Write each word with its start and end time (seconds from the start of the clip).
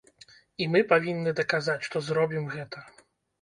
І 0.63 0.67
мы 0.75 0.79
павінны 0.93 1.33
даказаць, 1.41 1.77
што 1.89 2.03
зробім 2.09 2.49
гэта. 2.55 2.83